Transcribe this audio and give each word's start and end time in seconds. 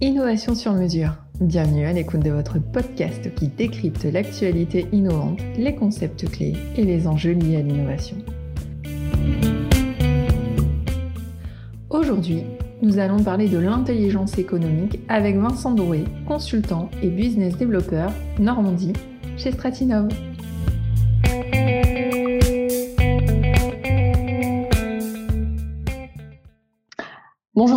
Innovation 0.00 0.54
sur 0.54 0.74
mesure. 0.74 1.16
Bienvenue 1.40 1.86
à 1.86 1.92
l'écoute 1.92 2.20
de 2.20 2.30
votre 2.30 2.58
podcast 2.58 3.34
qui 3.34 3.48
décrypte 3.48 4.04
l'actualité 4.04 4.86
innovante, 4.92 5.40
les 5.56 5.74
concepts 5.74 6.30
clés 6.30 6.54
et 6.76 6.84
les 6.84 7.06
enjeux 7.06 7.32
liés 7.32 7.56
à 7.56 7.62
l'innovation. 7.62 8.16
Aujourd'hui, 11.88 12.42
nous 12.82 12.98
allons 12.98 13.22
parler 13.22 13.48
de 13.48 13.56
l'intelligence 13.56 14.36
économique 14.36 15.00
avec 15.08 15.36
Vincent 15.36 15.72
Drouet, 15.72 16.04
consultant 16.26 16.90
et 17.02 17.08
business 17.08 17.56
développeur 17.56 18.12
Normandie 18.38 18.92
chez 19.38 19.52
Stratinov. 19.52 20.08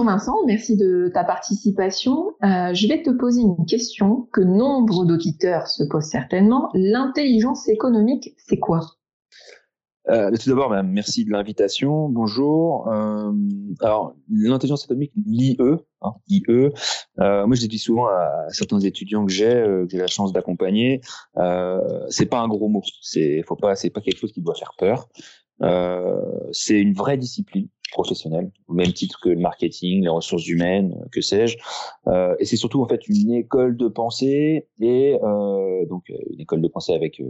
Vincent, 0.08 0.46
merci 0.46 0.78
de 0.78 1.12
ta 1.14 1.26
participation. 1.26 2.30
Euh, 2.42 2.74
je 2.74 2.88
vais 2.88 3.04
te 3.04 3.10
poser 3.10 3.42
une 3.42 3.66
question 3.66 4.28
que 4.32 4.40
nombre 4.40 5.06
d'auditeurs 5.06 5.68
se 5.68 5.84
posent 5.84 6.10
certainement. 6.10 6.70
L'intelligence 6.74 7.68
économique, 7.68 8.34
c'est 8.38 8.58
quoi? 8.58 8.80
Euh, 10.10 10.32
tout 10.32 10.50
d'abord, 10.50 10.72
merci 10.86 11.26
de 11.26 11.32
l'invitation. 11.32 12.08
Bonjour. 12.08 12.88
Euh, 12.88 13.34
alors, 13.82 14.16
l'intelligence 14.32 14.86
économique, 14.86 15.12
l'IE, 15.26 15.58
hein, 16.02 16.14
IE. 16.30 16.44
Euh, 16.48 17.46
moi, 17.46 17.58
je 17.58 17.68
dis 17.68 17.78
souvent 17.78 18.06
à 18.06 18.46
certains 18.48 18.80
étudiants 18.80 19.26
que 19.26 19.32
j'ai, 19.34 19.52
que 19.52 19.88
j'ai 19.90 19.98
la 19.98 20.08
chance 20.08 20.32
d'accompagner, 20.32 21.02
euh, 21.36 21.82
c'est 22.10 22.28
pas 22.28 22.40
un 22.40 22.48
gros 22.48 22.70
mot. 22.70 22.82
C'est, 23.02 23.44
faut 23.44 23.58
pas, 23.58 23.76
c'est 23.76 23.90
pas 23.90 24.00
quelque 24.00 24.20
chose 24.20 24.32
qui 24.32 24.42
doit 24.42 24.56
faire 24.56 24.72
peur. 24.78 25.10
Euh, 25.62 26.22
c'est 26.52 26.80
une 26.80 26.94
vraie 26.94 27.18
discipline 27.18 27.68
professionnelle, 27.92 28.52
au 28.68 28.74
même 28.74 28.94
titre 28.94 29.20
que 29.22 29.30
le 29.30 29.40
marketing, 29.40 30.04
les 30.04 30.10
ressources 30.10 30.48
humaines, 30.48 30.96
que 31.12 31.22
sais-je. 31.22 31.58
Euh, 32.08 32.36
et 32.40 32.46
c'est 32.46 32.58
surtout 32.58 32.82
en 32.82 32.88
fait 32.88 33.08
une 33.08 33.34
école 33.34 33.78
de 33.78 33.88
pensée 33.88 34.68
et 34.80 35.18
euh, 35.24 35.86
donc 35.86 36.10
une 36.10 36.42
école 36.42 36.62
de 36.62 36.68
pensée 36.68 36.94
avec 36.94 37.22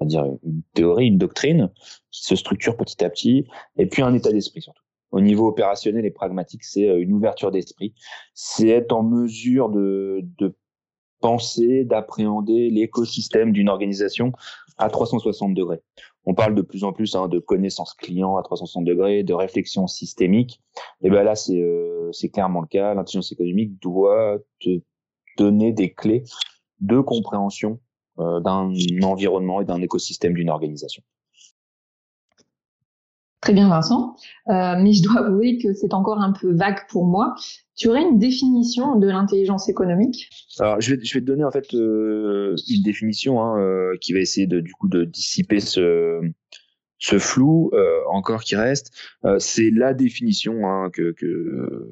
à 0.00 0.06
dire 0.06 0.24
une 0.42 0.62
théorie, 0.74 1.06
une 1.06 1.18
doctrine 1.18 1.70
qui 2.10 2.24
se 2.24 2.34
structure 2.34 2.76
petit 2.76 3.04
à 3.04 3.10
petit, 3.10 3.46
et 3.76 3.86
puis 3.86 4.02
un 4.02 4.14
état 4.14 4.32
d'esprit 4.32 4.62
surtout. 4.62 4.82
Au 5.12 5.20
niveau 5.20 5.48
opérationnel 5.48 6.06
et 6.06 6.10
pragmatique, 6.10 6.62
c'est 6.62 6.88
euh, 6.88 7.00
une 7.00 7.12
ouverture 7.12 7.50
d'esprit. 7.50 7.94
C'est 8.32 8.68
être 8.68 8.92
en 8.92 9.02
mesure 9.02 9.68
de, 9.68 10.20
de 10.38 10.54
penser, 11.20 11.84
d'appréhender 11.84 12.70
l'écosystème 12.70 13.52
d'une 13.52 13.68
organisation 13.68 14.32
à 14.78 14.88
360 14.88 15.52
degrés. 15.52 15.82
On 16.26 16.34
parle 16.34 16.54
de 16.54 16.62
plus 16.62 16.84
en 16.84 16.92
plus 16.92 17.14
hein, 17.14 17.28
de 17.28 17.38
connaissance 17.38 17.94
client 17.94 18.36
à 18.36 18.42
360 18.42 18.84
degrés, 18.84 19.22
de 19.22 19.32
réflexion 19.32 19.86
systémique. 19.86 20.60
Et 21.02 21.10
ben 21.10 21.22
là, 21.22 21.34
c'est 21.34 21.60
euh, 21.60 22.10
clairement 22.32 22.60
le 22.60 22.66
cas. 22.66 22.94
L'intelligence 22.94 23.32
économique 23.32 23.80
doit 23.80 24.38
te 24.60 24.80
donner 25.38 25.72
des 25.72 25.92
clés 25.92 26.24
de 26.80 27.00
compréhension 27.00 27.80
euh, 28.18 28.40
d'un 28.40 28.72
environnement 29.02 29.60
et 29.60 29.64
d'un 29.64 29.80
écosystème 29.80 30.34
d'une 30.34 30.50
organisation. 30.50 31.02
Très 33.40 33.54
bien 33.54 33.70
Vincent, 33.70 34.16
euh, 34.48 34.74
mais 34.78 34.92
je 34.92 35.02
dois 35.02 35.20
avouer 35.26 35.58
que 35.58 35.72
c'est 35.72 35.94
encore 35.94 36.20
un 36.20 36.32
peu 36.32 36.52
vague 36.54 36.86
pour 36.88 37.06
moi. 37.06 37.34
Tu 37.74 37.88
aurais 37.88 38.02
une 38.02 38.18
définition 38.18 38.96
de 38.96 39.06
l'intelligence 39.06 39.68
économique? 39.70 40.28
Alors 40.58 40.80
je 40.80 40.94
vais, 40.94 41.02
je 41.02 41.14
vais 41.14 41.20
te 41.20 41.26
donner 41.26 41.44
en 41.44 41.50
fait 41.50 41.72
euh, 41.72 42.54
une 42.68 42.82
définition 42.82 43.40
hein, 43.40 43.58
euh, 43.58 43.96
qui 44.00 44.12
va 44.12 44.18
essayer 44.18 44.46
de, 44.46 44.60
du 44.60 44.72
coup 44.72 44.88
de 44.88 45.04
dissiper 45.04 45.60
ce, 45.60 46.20
ce 46.98 47.18
flou 47.18 47.70
encore 48.10 48.42
qui 48.42 48.56
reste. 48.56 48.92
C'est 49.38 49.70
la 49.70 49.94
définition 49.94 50.66
hein, 50.66 50.90
que, 50.90 51.12
que 51.12 51.90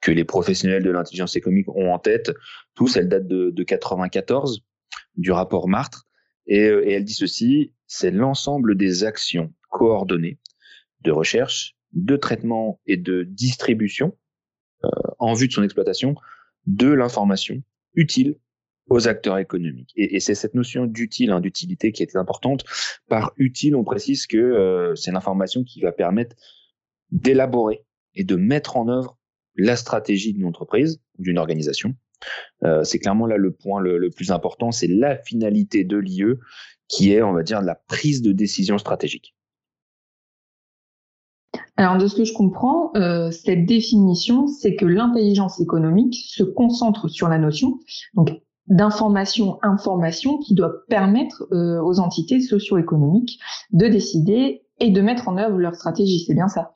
que 0.00 0.12
les 0.12 0.24
professionnels 0.24 0.84
de 0.84 0.90
l'intelligence 0.90 1.34
économique 1.36 1.68
ont 1.68 1.92
en 1.92 1.98
tête. 1.98 2.32
Tous, 2.76 2.96
elle 2.96 3.08
date 3.08 3.26
de, 3.26 3.50
de 3.50 3.62
94 3.64 4.62
du 5.16 5.32
rapport 5.32 5.68
Martre. 5.68 6.06
Et, 6.46 6.60
elle 6.60 7.04
dit 7.04 7.14
ceci, 7.14 7.72
c'est 7.86 8.12
l'ensemble 8.12 8.76
des 8.76 9.04
actions 9.04 9.52
coordonnées 9.70 10.38
de 11.02 11.10
recherche, 11.10 11.76
de 11.92 12.16
traitement 12.16 12.80
et 12.86 12.96
de 12.96 13.22
distribution 13.22 14.16
euh, 14.84 14.88
en 15.18 15.34
vue 15.34 15.48
de 15.48 15.52
son 15.52 15.62
exploitation 15.62 16.14
de 16.66 16.88
l'information 16.88 17.62
utile 17.94 18.36
aux 18.88 19.06
acteurs 19.06 19.38
économiques. 19.38 19.92
Et, 19.96 20.18
c'est 20.20 20.34
cette 20.34 20.54
notion 20.54 20.86
d'utile, 20.86 21.30
hein, 21.30 21.40
d'utilité 21.40 21.92
qui 21.92 22.02
est 22.02 22.16
importante. 22.16 22.64
Par 23.08 23.32
utile, 23.36 23.76
on 23.76 23.84
précise 23.84 24.26
que 24.26 24.38
euh, 24.38 24.94
c'est 24.94 25.12
l'information 25.12 25.62
qui 25.62 25.80
va 25.80 25.92
permettre 25.92 26.36
d'élaborer 27.10 27.84
et 28.14 28.24
de 28.24 28.36
mettre 28.36 28.76
en 28.76 28.88
œuvre 28.88 29.18
la 29.56 29.76
stratégie 29.76 30.32
d'une 30.32 30.46
entreprise 30.46 31.00
ou 31.18 31.22
d'une 31.22 31.38
organisation 31.38 31.94
euh, 32.64 32.84
c'est 32.84 32.98
clairement 32.98 33.26
là 33.26 33.36
le 33.36 33.52
point 33.52 33.80
le, 33.80 34.10
plus 34.10 34.30
important, 34.30 34.70
c'est 34.70 34.86
la 34.86 35.16
finalité 35.16 35.84
de 35.84 35.96
l'IE 35.96 36.34
qui 36.88 37.12
est, 37.12 37.22
on 37.22 37.32
va 37.32 37.42
dire, 37.42 37.60
la 37.60 37.74
prise 37.74 38.22
de 38.22 38.32
décision 38.32 38.78
stratégique. 38.78 39.34
Alors, 41.78 41.96
de 41.96 42.08
ce 42.08 42.16
que 42.16 42.24
je 42.24 42.32
comprends, 42.32 42.90
euh, 42.96 43.30
cette 43.30 43.64
définition, 43.64 44.48
c'est 44.48 44.74
que 44.74 44.84
l'intelligence 44.84 45.60
économique 45.60 46.16
se 46.26 46.42
concentre 46.42 47.06
sur 47.06 47.28
la 47.28 47.38
notion 47.38 47.78
d'information, 48.66 49.60
information 49.62 50.38
qui 50.38 50.54
doit 50.54 50.72
permettre 50.88 51.46
euh, 51.52 51.80
aux 51.80 52.00
entités 52.00 52.40
socio-économiques 52.40 53.38
de 53.70 53.86
décider 53.86 54.66
et 54.80 54.90
de 54.90 55.00
mettre 55.00 55.28
en 55.28 55.38
œuvre 55.38 55.56
leur 55.56 55.76
stratégie. 55.76 56.24
C'est 56.26 56.34
bien 56.34 56.48
ça? 56.48 56.72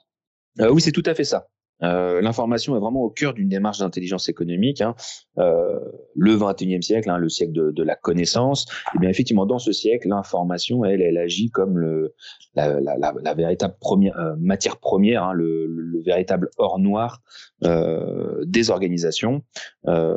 Oui, 0.60 0.80
c'est 0.80 0.92
tout 0.92 1.02
à 1.04 1.14
fait 1.14 1.24
ça. 1.24 1.48
Euh, 1.82 2.20
l'information 2.20 2.76
est 2.76 2.80
vraiment 2.80 3.02
au 3.02 3.10
cœur 3.10 3.34
d'une 3.34 3.48
démarche 3.48 3.78
d'intelligence 3.78 4.28
économique. 4.28 4.80
Hein. 4.80 4.94
Euh, 5.38 5.78
le 6.14 6.36
21e 6.36 6.82
siècle, 6.82 7.10
hein, 7.10 7.18
le 7.18 7.28
siècle 7.28 7.52
de, 7.52 7.70
de, 7.70 7.82
la 7.82 7.96
connaissance, 7.96 8.66
et 8.94 8.98
bien 8.98 9.10
effectivement 9.10 9.46
dans 9.46 9.58
ce 9.58 9.72
siècle, 9.72 10.08
l'information, 10.08 10.84
elle, 10.84 11.02
elle 11.02 11.18
agit 11.18 11.50
comme 11.50 11.78
le, 11.78 12.14
la, 12.54 12.80
la, 12.80 12.96
la, 12.96 13.34
véritable 13.34 13.76
première 13.80 14.18
euh, 14.18 14.34
matière 14.38 14.78
première, 14.78 15.24
hein, 15.24 15.32
le, 15.32 15.66
le, 15.66 16.02
véritable 16.02 16.50
or 16.58 16.78
noir 16.78 17.22
euh, 17.64 18.42
des 18.44 18.70
organisations 18.70 19.42
euh, 19.86 20.16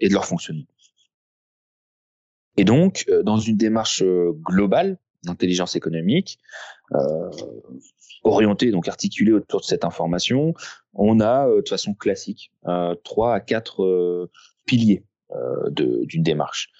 et 0.00 0.08
de 0.08 0.14
leur 0.14 0.24
fonctionnement. 0.24 0.66
Et 2.56 2.64
donc, 2.64 3.04
dans 3.24 3.36
une 3.36 3.58
démarche 3.58 4.02
globale 4.48 4.98
d'intelligence 5.26 5.76
économique, 5.76 6.38
euh, 6.94 7.30
orienté, 8.24 8.70
donc 8.70 8.88
articulé 8.88 9.32
autour 9.32 9.60
de 9.60 9.66
cette 9.66 9.84
information, 9.84 10.54
on 10.94 11.20
a 11.20 11.48
euh, 11.48 11.62
de 11.62 11.68
façon 11.68 11.94
classique 11.94 12.52
euh, 12.66 12.94
trois 13.04 13.34
à 13.34 13.40
quatre 13.40 14.30
piliers 14.64 15.04
d'une 15.70 16.22
démarche. 16.22 16.70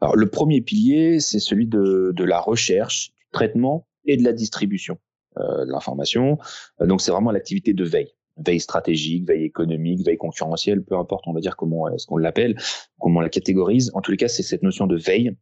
Alors, 0.00 0.16
le 0.16 0.28
premier 0.28 0.60
pilier, 0.60 1.20
c'est 1.20 1.38
celui 1.38 1.66
de, 1.66 2.12
de, 2.14 2.24
la 2.24 2.40
recherche, 2.40 3.10
du 3.10 3.26
traitement 3.32 3.86
et 4.04 4.16
de 4.16 4.24
la 4.24 4.32
distribution 4.32 4.98
de 5.36 5.70
l'information. 5.70 6.38
donc, 6.80 7.00
c'est 7.00 7.12
vraiment 7.12 7.30
l'activité 7.30 7.72
de 7.72 7.84
veille. 7.84 8.12
Veille 8.44 8.60
stratégique, 8.60 9.26
veille 9.26 9.44
économique, 9.44 10.04
veille 10.04 10.16
concurrentielle, 10.16 10.84
peu 10.84 10.96
importe, 10.96 11.24
on 11.26 11.32
va 11.32 11.40
dire 11.40 11.56
comment 11.56 11.88
est-ce 11.88 12.06
qu'on 12.06 12.16
l'appelle, 12.16 12.56
comment 13.00 13.18
on 13.18 13.22
la 13.22 13.28
catégorise. 13.28 13.90
En 13.94 14.00
tous 14.00 14.10
les 14.10 14.16
cas, 14.16 14.28
c'est 14.28 14.42
cette 14.42 14.62
notion 14.62 14.86
de 14.86 14.96
veille. 14.96 15.34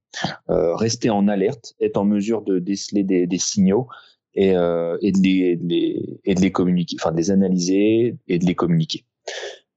Euh, 0.50 0.74
rester 0.74 1.10
en 1.10 1.28
alerte, 1.28 1.74
être 1.80 1.96
en 1.96 2.04
mesure 2.04 2.42
de 2.42 2.58
déceler 2.58 3.04
des, 3.04 3.26
des 3.26 3.38
signaux 3.38 3.88
et, 4.34 4.56
euh, 4.56 4.96
et, 5.02 5.12
de 5.12 5.18
les, 5.18 5.56
de 5.56 5.66
les, 5.66 6.20
et 6.24 6.34
de 6.34 6.40
les 6.40 6.52
communiquer, 6.52 6.96
enfin 7.00 7.12
de 7.12 7.16
les 7.16 7.30
analyser 7.30 8.16
et 8.28 8.38
de 8.38 8.46
les 8.46 8.54
communiquer. 8.54 9.04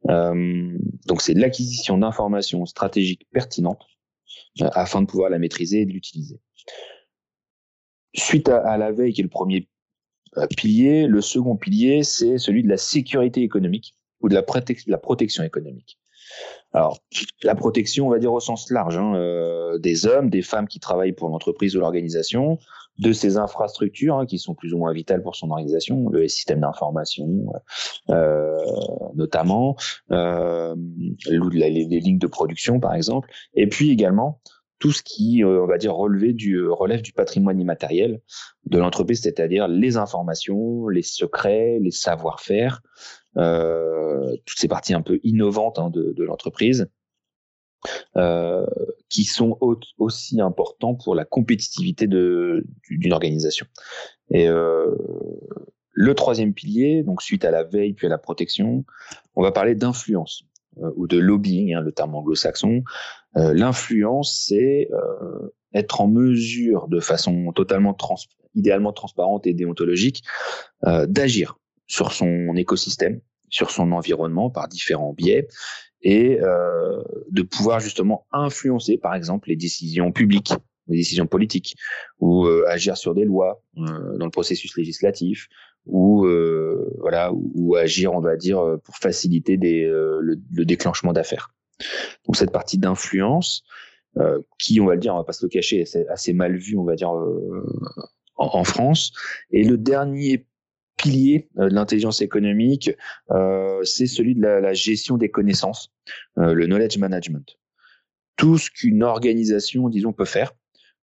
Euh, 0.10 0.78
donc 1.08 1.22
c'est 1.22 1.34
l'acquisition 1.34 1.98
d'informations 1.98 2.66
stratégiques 2.66 3.28
pertinentes 3.32 3.86
euh, 4.62 4.70
afin 4.74 5.02
de 5.02 5.08
pouvoir 5.08 5.30
la 5.30 5.40
maîtriser 5.40 5.82
et 5.82 5.86
de 5.86 5.92
l'utiliser. 5.92 6.40
Suite 8.16 8.50
à, 8.50 8.58
à, 8.60 8.78
la 8.78 8.92
veille, 8.92 9.14
qui 9.14 9.22
est 9.22 9.24
le 9.24 9.30
premier 9.30 9.58
euh, 9.58 9.79
pilier, 10.56 11.08
le 11.08 11.22
second 11.22 11.56
pilier, 11.56 12.04
c'est 12.04 12.38
celui 12.38 12.64
de 12.64 12.70
la 12.70 12.78
sécurité 12.78 13.42
économique 13.42 13.96
ou 14.22 14.30
de 14.30 14.36
la, 14.36 14.44
protection 14.98 15.44
économique. 15.44 15.98
Alors, 16.74 17.00
la 17.44 17.56
protection, 17.56 18.08
on 18.08 18.10
va 18.10 18.20
dire 18.20 18.34
au 18.34 18.40
sens 18.40 18.70
large, 18.70 18.98
hein, 18.98 19.16
euh, 19.16 19.78
des 19.80 20.06
hommes, 20.06 20.30
des 20.30 20.42
femmes 20.42 20.68
qui 20.68 20.80
travaillent 20.80 21.14
pour 21.14 21.30
l'entreprise 21.30 21.76
ou 21.76 21.80
l'organisation, 21.80 22.60
de 23.00 23.14
ses 23.14 23.38
infrastructures 23.38 24.18
hein, 24.18 24.26
qui 24.26 24.38
sont 24.38 24.54
plus 24.54 24.74
ou 24.74 24.78
moins 24.78 24.94
vitales 24.94 25.24
pour 25.24 25.36
son 25.36 25.50
organisation, 25.50 26.10
le 26.10 26.28
système 26.28 26.60
d'information 26.60 27.28
euh, 28.10 28.58
notamment, 29.16 29.78
euh, 30.12 30.76
les, 31.28 31.70
lignes 31.70 32.20
de 32.20 32.28
production 32.28 32.80
par 32.80 32.94
exemple, 32.94 33.30
et 33.54 33.68
puis 33.68 33.90
également 33.90 34.42
tout 34.80 34.92
ce 34.92 35.04
qui, 35.04 35.44
euh, 35.44 35.62
on 35.64 35.68
va 35.68 35.78
dire, 35.78 35.94
relever 35.94 36.34
du, 36.34 36.66
relève 36.68 37.02
du 37.02 37.12
patrimoine 37.12 37.60
immatériel 37.60 38.22
de 38.66 38.80
l'entreprise, 38.80 39.22
c'est-à-dire 39.22 39.68
les 39.68 39.98
informations, 39.98 40.88
les 40.88 41.04
secrets, 41.04 41.80
les 41.82 41.92
savoir-faire, 41.92 42.82
euh, 43.38 44.36
toutes 44.46 44.58
ces 44.58 44.68
parties 44.68 44.94
un 44.94 45.02
peu 45.02 45.20
innovantes 45.24 45.80
hein, 45.80 45.90
de, 45.90 46.14
de 46.16 46.24
l'entreprise, 46.24 46.90
euh, 48.18 48.66
qui 49.08 49.24
sont 49.24 49.58
aussi 49.98 50.42
importants 50.42 50.96
pour 50.96 51.16
la 51.16 51.26
compétitivité 51.26 52.08
d'une 52.08 53.14
organisation. 53.14 53.66
Et 54.32 54.48
euh, 54.48 54.96
le 55.92 56.14
troisième 56.14 56.54
pilier, 56.54 57.04
donc 57.04 57.22
suite 57.22 57.46
à 57.46 57.52
la 57.52 57.64
veille 57.64 57.94
puis 57.94 58.08
à 58.08 58.10
la 58.10 58.18
protection, 58.18 58.84
on 59.36 59.42
va 59.42 59.52
parler 59.52 59.76
d'influence 59.76 60.44
euh, 60.44 60.49
ou 60.96 61.08
de 61.08 61.18
lobbying, 61.18 61.74
hein, 61.74 61.82
le 61.82 61.92
terme 61.92 62.16
anglo-saxon. 62.16 62.84
Euh, 63.38 63.54
l'influence, 63.54 64.46
c'est 64.48 64.90
euh, 64.92 65.54
être 65.74 66.02
en 66.02 66.08
mesure, 66.08 66.88
de 66.88 67.00
façon 67.00 67.52
totalement 67.54 67.94
trans 67.94 68.16
idéalement 68.56 68.92
transparente 68.92 69.46
et 69.46 69.54
déontologique, 69.54 70.24
d'agir 70.84 71.60
sur 71.86 72.12
son 72.12 72.56
écosystème, 72.56 73.22
sur 73.50 73.70
son 73.70 73.92
environnement 73.92 74.50
par 74.50 74.68
différents 74.68 75.14
biais 75.14 75.48
et 76.02 76.40
euh, 76.42 77.02
de 77.30 77.42
pouvoir 77.42 77.80
justement 77.80 78.26
influencer, 78.32 78.98
par 78.98 79.16
exemple, 79.16 79.50
les 79.50 79.56
décisions 79.56 80.12
publiques, 80.12 80.54
les 80.88 80.98
décisions 80.98 81.28
politiques, 81.28 81.76
ou 82.20 82.46
euh, 82.46 82.66
agir 82.68 82.98
sur 82.98 83.14
des 83.14 83.26
lois 83.26 83.62
euh, 83.78 84.18
dans 84.18 84.26
le 84.26 84.32
processus 84.32 84.76
législatif, 84.78 85.48
ou 85.90 86.26
euh, 86.26 86.92
voilà, 87.00 87.32
ou, 87.34 87.76
agir, 87.76 88.14
on 88.14 88.20
va 88.20 88.36
dire, 88.36 88.78
pour 88.84 88.96
faciliter 88.96 89.58
des, 89.58 89.84
le, 89.84 90.40
le, 90.52 90.66
déclenchement 90.66 91.14
d'affaires. 91.14 91.54
Donc 92.26 92.36
cette 92.36 92.52
partie 92.52 92.78
d'influence, 92.78 93.64
qui, 94.58 94.82
on 94.82 94.86
va 94.86 94.96
le 94.96 95.00
dire, 95.00 95.14
on 95.14 95.18
va 95.18 95.24
pas 95.24 95.34
se 95.34 95.46
le 95.46 95.50
cacher, 95.50 95.82
est 95.82 96.08
assez 96.10 96.34
mal 96.34 96.58
vu, 96.58 96.78
on 96.78 96.84
va 96.84 96.96
dire, 96.96 97.12
en, 98.36 98.64
France. 98.64 99.12
Et 99.52 99.64
le 99.64 99.78
dernier 99.78 100.46
pilier 101.00 101.50
euh, 101.58 101.70
de 101.70 101.74
l'intelligence 101.74 102.22
économique, 102.22 102.92
euh, 103.32 103.84
c'est 103.84 104.08
celui 104.08 104.36
de 104.36 104.42
la, 104.42 104.74
gestion 104.74 105.18
des 105.18 105.30
connaissances, 105.30 105.92
euh, 106.38 106.54
le 106.54 106.68
knowledge 106.68 106.98
management. 106.98 107.58
Tout 108.36 108.58
ce 108.58 108.70
qu'une 108.70 109.04
organisation, 109.04 109.90
disons, 109.90 110.14
peut 110.14 110.26
faire 110.26 110.54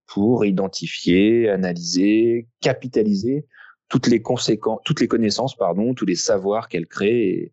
pour 0.07 0.45
identifier, 0.45 1.49
analyser, 1.49 2.49
capitaliser 2.61 3.47
toutes 3.89 4.09
les 4.09 4.21
conséquences, 4.21 4.81
toutes 4.85 5.01
les 5.01 5.09
connaissances, 5.09 5.57
pardon, 5.57 5.95
tous 5.95 6.07
les 6.07 6.17
savoirs 6.17 6.69
qu'elle 6.69 6.87
crée 6.87 7.29
et, 7.29 7.53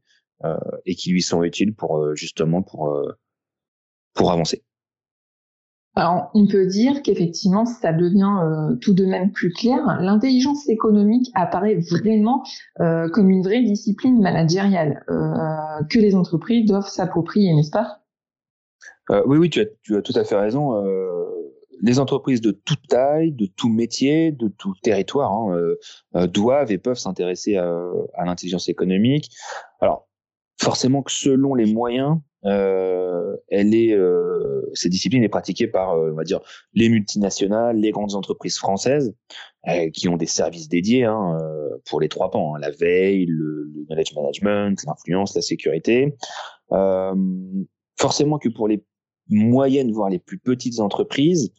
et, 0.85 0.95
qui 0.95 1.12
lui 1.12 1.21
sont 1.21 1.44
utiles 1.44 1.74
pour 1.74 2.15
justement 2.15 2.62
pour 2.62 2.97
pour 4.13 4.31
avancer. 4.31 4.63
Alors, 5.95 6.31
on 6.33 6.47
peut 6.47 6.65
dire 6.65 7.03
qu'effectivement, 7.03 7.65
ça 7.65 7.94
devient 7.94 8.39
euh, 8.41 8.75
tout 8.77 8.94
de 8.94 9.06
même 9.06 9.31
plus 9.31 9.51
clair. 9.51 10.00
L'intelligence 10.01 10.68
économique 10.68 11.30
apparaît 11.35 11.75
vraiment 11.75 12.44
euh, 12.80 13.07
comme 13.09 13.30
une 13.30 13.44
vraie 13.44 13.62
discipline 13.62 14.19
managériale 14.19 15.03
euh, 15.09 15.83
que 15.91 16.00
les 16.00 16.15
entreprises 16.15 16.65
doivent 16.65 16.88
s'approprier, 16.88 17.53
n'est-ce 17.53 17.69
pas? 17.69 18.00
Oui, 19.27 19.38
oui, 19.38 19.50
tu 19.50 19.59
as, 19.59 19.65
tu 19.83 19.95
as, 19.95 20.01
tout 20.01 20.13
à 20.15 20.24
fait 20.24 20.38
raison. 20.38 20.81
Les 21.83 22.00
entreprises 22.00 22.41
de 22.41 22.51
toute 22.51 22.88
taille, 22.88 23.31
de 23.31 23.45
tout 23.45 23.69
métier, 23.69 24.31
de 24.31 24.47
tout 24.47 24.74
territoire 24.81 25.31
hein, 25.31 26.27
doivent 26.27 26.71
et 26.71 26.80
peuvent 26.80 26.97
s'intéresser 26.97 27.57
à, 27.57 27.71
à 28.15 28.25
l'intelligence 28.25 28.69
économique. 28.69 29.30
Alors, 29.80 30.07
forcément 30.59 31.03
que 31.03 31.12
selon 31.12 31.53
les 31.56 31.71
moyens, 31.71 32.18
euh, 32.45 33.35
elle 33.50 33.74
est, 33.74 33.94
euh, 33.94 34.69
cette 34.74 34.91
discipline 34.91 35.24
est 35.24 35.30
pratiquée 35.30 35.68
par, 35.68 35.94
euh, 35.94 36.12
on 36.12 36.15
va 36.15 36.24
dire, 36.24 36.41
les 36.74 36.89
multinationales, 36.89 37.77
les 37.77 37.91
grandes 37.91 38.15
entreprises 38.15 38.57
françaises, 38.57 39.15
euh, 39.68 39.89
qui 39.91 40.09
ont 40.09 40.18
des 40.18 40.25
services 40.25 40.68
dédiés 40.68 41.06
hein, 41.06 41.38
euh, 41.41 41.69
pour 41.85 42.01
les 42.01 42.09
trois 42.09 42.31
pans 42.31 42.56
hein, 42.56 42.59
la 42.59 42.71
veille, 42.71 43.25
le, 43.25 43.71
le 43.74 43.85
knowledge 43.88 44.13
management, 44.13 44.83
l'influence, 44.85 45.35
la 45.35 45.41
sécurité. 45.41 46.15
forcément 47.97 48.39
que 48.39 48.50
pour 48.50 48.68
les 48.68 48.83
moyennes, 49.30 49.91
voire 49.91 50.09
les 50.09 50.19
plus 50.19 50.38
petites 50.38 50.80
entreprises, 50.80 51.53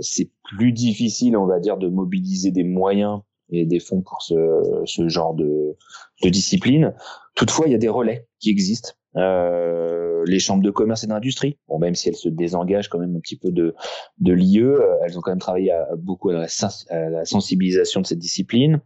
c'est 0.00 0.30
plus 0.44 0.72
difficile, 0.72 1.36
on 1.36 1.46
va 1.46 1.60
dire, 1.60 1.76
de 1.76 1.88
mobiliser 1.88 2.50
des 2.50 2.64
moyens 2.64 3.20
et 3.50 3.64
des 3.64 3.78
fonds 3.78 4.02
pour 4.02 4.22
ce, 4.22 4.82
ce 4.86 5.08
genre 5.08 5.34
de, 5.34 5.76
de 6.22 6.28
discipline. 6.28 6.94
Toutefois, 7.34 7.66
il 7.66 7.72
y 7.72 7.74
a 7.74 7.78
des 7.78 7.88
relais 7.88 8.26
qui 8.40 8.50
existent 8.50 8.92
euh, 9.16 10.24
les 10.26 10.38
chambres 10.38 10.62
de 10.62 10.70
commerce 10.70 11.04
et 11.04 11.06
d'industrie, 11.06 11.58
bon, 11.68 11.78
même 11.78 11.94
si 11.94 12.08
elles 12.08 12.16
se 12.16 12.28
désengagent 12.28 12.88
quand 12.88 12.98
même 12.98 13.16
un 13.16 13.20
petit 13.20 13.36
peu 13.36 13.50
de, 13.50 13.74
de 14.18 14.32
l'IE, 14.32 14.60
euh, 14.60 14.82
elles 15.04 15.16
ont 15.16 15.20
quand 15.20 15.30
même 15.30 15.38
travaillé 15.38 15.70
à, 15.70 15.86
beaucoup 15.96 16.30
à 16.30 16.34
la, 16.34 17.24
sensibilisation 17.24 18.00
de 18.00 18.06
cette 18.06 18.18
discipline. 18.18 18.80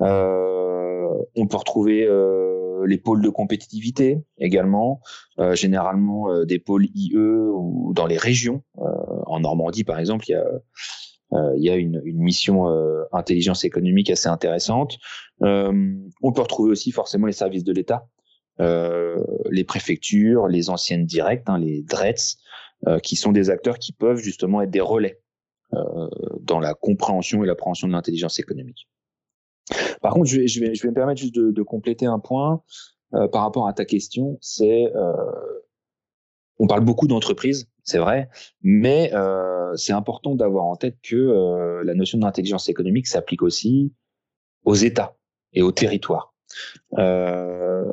Euh, 0.00 1.08
on 1.34 1.46
peut 1.46 1.56
retrouver 1.56 2.04
euh, 2.04 2.55
les 2.84 2.98
pôles 2.98 3.22
de 3.22 3.28
compétitivité 3.28 4.22
également, 4.38 5.00
euh, 5.38 5.54
généralement 5.54 6.44
des 6.44 6.58
pôles 6.58 6.86
IE 6.94 7.16
ou 7.16 7.92
dans 7.94 8.06
les 8.06 8.18
régions. 8.18 8.62
en 8.76 9.40
Normandie, 9.40 9.84
par 9.84 9.98
exemple, 9.98 10.26
il 10.28 10.32
y 10.32 10.34
a 10.34 10.44
il 11.56 11.64
y 11.64 11.70
a 11.70 11.74
une, 11.74 12.00
mission 12.04 12.66
intelligence 13.12 13.64
économique 13.64 14.10
assez 14.10 14.28
intéressante. 14.28 14.96
on 15.40 16.32
peut 16.34 16.42
retrouver 16.42 16.70
aussi 16.70 16.92
forcément 16.92 17.26
les 17.26 17.32
services 17.32 17.64
de 17.64 17.72
l'État, 17.72 18.06
euh, 18.60 19.22
les 19.50 19.64
préfectures, 19.64 20.48
les 20.48 20.70
anciennes 20.70 21.04
directes, 21.04 21.48
hein, 21.48 21.58
les 21.58 21.82
DRETS, 21.82 22.38
euh, 22.86 22.98
qui 22.98 23.16
sont 23.16 23.32
des 23.32 23.50
acteurs 23.50 23.78
qui 23.78 23.92
peuvent 23.92 24.18
justement 24.18 24.62
être 24.62 24.70
des 24.70 24.80
relais 24.80 25.20
euh, 25.74 26.08
dans 26.40 26.58
la 26.58 26.74
compréhension 26.74 27.44
et 27.44 27.46
l'appréhension 27.46 27.86
de 27.86 27.92
l'intelligence 27.92 28.38
économique. 28.38 28.88
Par 30.00 30.12
contre, 30.12 30.26
je 30.26 30.40
vais, 30.40 30.46
je 30.46 30.60
vais, 30.60 30.74
je 30.74 30.82
vais 30.82 30.88
me 30.90 30.94
permettre 30.94 31.20
juste 31.20 31.34
de, 31.34 31.50
de 31.50 31.62
compléter 31.62 32.06
un 32.06 32.18
point 32.18 32.62
euh, 33.14 33.28
par 33.28 33.42
rapport 33.42 33.66
à 33.68 33.72
ta 33.72 33.84
question. 33.84 34.38
C'est, 34.40 34.92
euh, 34.94 35.12
on 36.58 36.66
parle 36.66 36.84
beaucoup 36.84 37.06
d'entreprises, 37.06 37.68
c'est 37.82 37.98
vrai, 37.98 38.28
mais 38.62 39.12
euh, 39.14 39.74
c'est 39.76 39.92
important 39.92 40.34
d'avoir 40.34 40.64
en 40.64 40.76
tête 40.76 40.96
que 41.02 41.82
la 41.84 41.94
notion 41.94 42.18
d'intelligence 42.18 42.68
économique 42.68 43.06
s'applique 43.06 43.42
aussi 43.42 43.92
aux 44.64 44.74
États 44.74 45.16
et 45.52 45.62
aux 45.62 45.72
territoires. 45.72 46.34
Euh, 46.98 47.84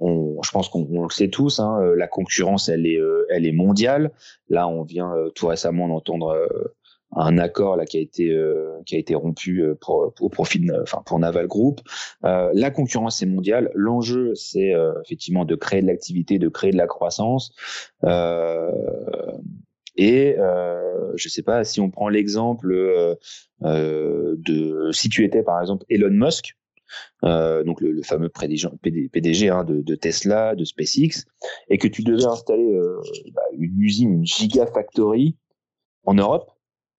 on, 0.00 0.40
je 0.42 0.50
pense 0.50 0.68
qu'on 0.68 1.02
le 1.02 1.10
sait 1.10 1.28
tous, 1.28 1.58
hein, 1.58 1.80
euh, 1.80 1.96
la 1.96 2.06
concurrence, 2.06 2.68
elle 2.68 2.86
est, 2.86 3.00
euh, 3.00 3.26
elle 3.30 3.46
est 3.46 3.52
mondiale. 3.52 4.12
Là, 4.48 4.68
on 4.68 4.82
vient 4.82 5.12
euh, 5.14 5.30
tout 5.30 5.46
récemment 5.48 5.88
d'entendre 5.88 6.48
un 7.12 7.38
accord 7.38 7.76
là 7.76 7.86
qui 7.86 7.96
a 7.96 8.00
été 8.00 8.36
qui 8.84 8.96
a 8.96 8.98
été 8.98 9.14
rompu 9.14 9.64
pour 9.80 10.12
au 10.20 10.28
profit 10.28 10.60
de, 10.60 10.82
enfin 10.82 11.02
pour 11.06 11.18
Naval 11.18 11.46
Group. 11.46 11.80
la 12.22 12.70
concurrence 12.70 13.22
est 13.22 13.26
mondiale. 13.26 13.70
L'enjeu 13.74 14.34
c'est 14.34 14.72
effectivement 15.04 15.44
de 15.44 15.54
créer 15.54 15.80
de 15.80 15.86
l'activité, 15.86 16.38
de 16.38 16.48
créer 16.48 16.70
de 16.70 16.76
la 16.76 16.86
croissance. 16.86 17.52
et 19.96 20.36
je 20.36 21.28
sais 21.28 21.42
pas 21.42 21.64
si 21.64 21.80
on 21.80 21.90
prend 21.90 22.08
l'exemple 22.08 23.16
de 23.62 24.90
si 24.92 25.08
tu 25.08 25.24
étais 25.24 25.42
par 25.42 25.60
exemple 25.60 25.86
Elon 25.88 26.10
Musk, 26.10 26.54
euh, 27.24 27.64
donc 27.64 27.80
le, 27.80 28.02
fameux 28.02 28.28
PDG, 28.28 29.48
hein, 29.48 29.64
de, 29.64 29.94
Tesla, 29.94 30.54
de 30.54 30.64
SpaceX, 30.64 31.26
et 31.68 31.78
que 31.78 31.88
tu 31.88 32.02
devais 32.02 32.24
installer 32.24 32.74
euh, 32.74 33.00
bah, 33.32 33.42
une 33.52 33.80
usine, 33.80 34.12
une 34.12 34.26
gigafactory 34.26 35.36
en 36.04 36.14
Europe, 36.14 36.50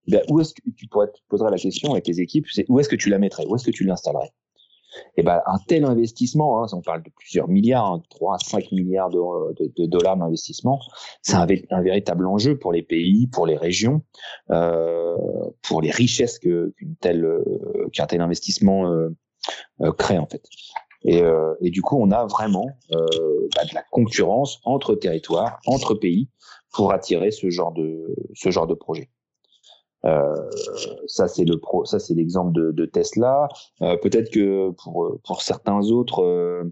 ben, 0.09 0.21
où 0.29 0.39
est-ce 0.39 0.53
que 0.53 0.61
tu 0.75 0.87
pourrais 0.87 1.07
la 1.51 1.57
question 1.57 1.91
avec 1.91 2.05
tes 2.05 2.19
équipes, 2.19 2.47
c'est 2.51 2.65
où 2.69 2.79
est-ce 2.79 2.89
que 2.89 2.95
tu 2.95 3.09
la 3.09 3.19
mettrais, 3.19 3.45
où 3.45 3.55
est-ce 3.55 3.65
que 3.65 3.71
tu 3.71 3.83
l'installerais? 3.83 4.31
Et 5.17 5.23
ben 5.23 5.41
un 5.45 5.57
tel 5.67 5.85
investissement, 5.85 6.63
hein, 6.63 6.67
on 6.73 6.81
parle 6.81 7.03
de 7.03 7.11
plusieurs 7.15 7.47
milliards, 7.47 7.85
hein, 7.85 8.01
3 8.09 8.35
à 8.35 8.39
5 8.39 8.71
milliards 8.71 9.09
de, 9.11 9.85
dollars 9.85 10.17
d'investissement, 10.17 10.79
c'est 11.21 11.35
un, 11.35 11.45
véritable 11.81 12.25
enjeu 12.25 12.57
pour 12.57 12.73
les 12.73 12.81
pays, 12.81 13.27
pour 13.27 13.45
les 13.45 13.55
régions, 13.55 14.01
euh, 14.49 15.15
pour 15.61 15.81
les 15.81 15.91
richesses 15.91 16.39
telle 17.01 17.27
qu'un 17.93 18.07
tel 18.07 18.21
investissement 18.21 18.91
euh, 18.91 19.09
euh, 19.81 19.91
crée 19.93 20.17
en 20.17 20.25
fait. 20.25 20.43
Et, 21.03 21.21
euh, 21.21 21.55
du 21.61 21.81
coup, 21.81 21.97
on 21.99 22.11
a 22.11 22.25
vraiment 22.25 22.67
euh, 22.91 23.05
bah, 23.55 23.63
de 23.63 23.73
la 23.73 23.83
concurrence 23.83 24.59
entre 24.65 24.95
territoires, 24.95 25.59
entre 25.65 25.93
pays, 25.93 26.29
pour 26.73 26.91
attirer 26.91 27.31
ce 27.31 27.49
genre 27.49 27.71
de 27.73 28.73
projet. 28.73 29.09
Euh, 30.05 30.35
ça 31.07 31.27
c'est 31.27 31.43
le 31.43 31.57
pro, 31.57 31.85
ça 31.85 31.99
c'est 31.99 32.13
l'exemple 32.13 32.53
de, 32.53 32.71
de, 32.71 32.85
Tesla. 32.85 33.49
Euh, 33.81 33.97
Peut-être 33.97 34.31
que 34.31 34.71
pour 34.71 35.19
pour 35.25 35.41
certains 35.41 35.81
autres, 35.89 36.23
euh, 36.23 36.63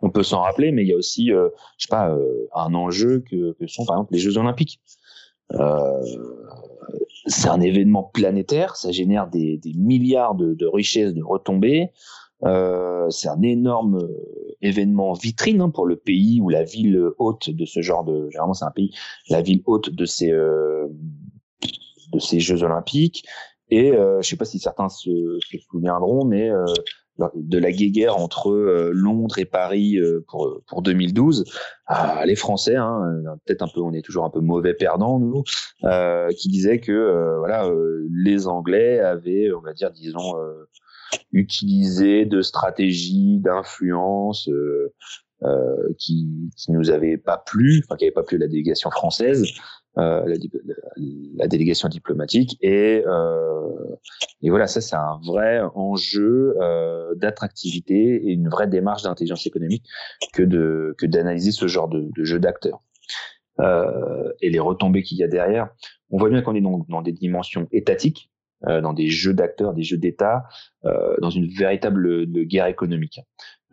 on 0.00 0.10
peut 0.10 0.22
s'en 0.22 0.42
rappeler, 0.42 0.72
mais 0.72 0.82
il 0.82 0.88
y 0.88 0.92
a 0.92 0.96
aussi, 0.96 1.28
je 1.28 1.48
sais 1.78 1.88
pas, 1.88 2.16
un 2.54 2.74
enjeu 2.74 3.20
que, 3.20 3.52
que, 3.52 3.66
sont 3.66 3.84
par 3.84 3.96
exemple 3.96 4.12
les 4.12 4.18
Jeux 4.18 4.36
Olympiques. 4.38 4.80
c'est 7.26 7.48
un 7.48 7.60
événement 7.60 8.02
planétaire, 8.02 8.76
ça 8.76 8.92
génère 8.92 9.28
des, 9.28 9.58
des 9.58 9.72
milliards 9.74 10.34
de, 10.34 10.54
de 10.54 10.66
richesses, 10.66 11.14
de 11.14 11.22
retombées. 11.22 11.90
Euh, 12.44 13.08
c'est 13.10 13.28
un 13.28 13.42
énorme 13.42 13.96
euh, 14.02 14.56
événement 14.60 15.12
vitrine 15.14 15.60
hein, 15.62 15.70
pour 15.70 15.86
le 15.86 15.96
pays 15.96 16.40
ou 16.40 16.48
la 16.48 16.62
ville 16.62 17.00
haute 17.18 17.50
de 17.50 17.64
ce 17.64 17.80
genre 17.80 18.04
de. 18.04 18.28
Généralement, 18.30 18.54
c'est 18.54 18.64
un 18.64 18.70
pays, 18.70 18.92
la 19.30 19.40
ville 19.40 19.62
haute 19.66 19.90
de 19.90 20.04
ces 20.04 20.30
euh, 20.30 20.86
de 22.14 22.18
ces 22.20 22.40
Jeux 22.40 22.62
Olympiques. 22.62 23.24
Et 23.70 23.92
euh, 23.92 24.20
je 24.22 24.28
sais 24.28 24.36
pas 24.36 24.44
si 24.44 24.58
certains 24.58 24.88
se, 24.88 25.38
souviendront, 25.70 26.24
mais 26.24 26.50
euh, 26.50 26.64
de 27.34 27.58
la 27.58 27.70
guéguerre 27.70 28.16
entre 28.16 28.50
Londres 28.92 29.38
et 29.38 29.44
Paris 29.44 30.00
pour 30.26 30.60
pour 30.66 30.82
2012, 30.82 31.44
ah, 31.86 32.24
les 32.26 32.34
Français, 32.34 32.74
hein, 32.74 33.00
peut-être 33.46 33.62
un 33.62 33.68
peu, 33.68 33.80
on 33.80 33.92
est 33.92 34.02
toujours 34.02 34.24
un 34.24 34.30
peu 34.30 34.40
mauvais 34.40 34.74
perdants 34.74 35.20
nous, 35.20 35.44
qui 36.36 36.48
disaient 36.48 36.80
que 36.80 37.38
voilà, 37.38 37.70
les 38.10 38.48
Anglais 38.48 38.98
avaient, 38.98 39.52
on 39.52 39.60
va 39.60 39.74
dire, 39.74 39.92
disons, 39.92 40.34
utilisé 41.32 42.24
de 42.24 42.42
stratégies 42.42 43.38
d'influence 43.38 44.48
euh, 45.44 45.92
qui, 45.98 46.26
qui 46.56 46.72
nous 46.72 46.90
avait 46.90 47.18
pas 47.18 47.36
plu, 47.36 47.82
enfin 47.84 47.96
qui 47.96 48.04
avait 48.04 48.12
pas 48.12 48.22
plu 48.22 48.38
la 48.38 48.46
délégation 48.46 48.90
française, 48.90 49.42
euh, 49.42 49.50
la, 49.96 50.24
la, 51.36 51.46
délégation 51.46 51.88
diplomatique 51.88 52.56
et 52.60 53.02
euh, 53.06 53.96
et 54.42 54.50
voilà 54.50 54.66
ça 54.66 54.80
c'est 54.80 54.96
un 54.96 55.20
vrai 55.24 55.60
enjeu 55.74 56.56
euh, 56.60 57.14
d'attractivité 57.14 57.94
et 57.94 58.32
une 58.32 58.48
vraie 58.48 58.66
démarche 58.66 59.02
d'intelligence 59.02 59.46
économique 59.46 59.84
que 60.32 60.42
de 60.42 60.94
que 60.98 61.06
d'analyser 61.06 61.52
ce 61.52 61.68
genre 61.68 61.88
de, 61.88 62.08
de 62.16 62.24
jeu 62.24 62.38
d'acteurs. 62.40 62.82
Euh, 63.60 64.32
et 64.40 64.50
les 64.50 64.58
retombées 64.58 65.04
qu'il 65.04 65.18
y 65.18 65.22
a 65.22 65.28
derrière. 65.28 65.68
On 66.10 66.18
voit 66.18 66.28
bien 66.28 66.42
qu'on 66.42 66.56
est 66.56 66.60
dans, 66.60 66.84
dans 66.88 67.02
des 67.02 67.12
dimensions 67.12 67.68
étatiques. 67.70 68.28
euh, 68.28 68.33
dans 68.66 68.92
des 68.92 69.08
jeux 69.08 69.34
d'acteurs, 69.34 69.74
des 69.74 69.82
jeux 69.82 69.98
d'État, 69.98 70.44
euh, 70.84 71.14
dans 71.20 71.30
une 71.30 71.46
véritable 71.46 72.26
guerre 72.44 72.66
économique. 72.66 73.20